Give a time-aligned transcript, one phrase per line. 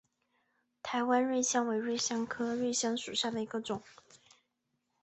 [0.81, 3.83] 台湾瑞香为瑞香科瑞香属下的一个种。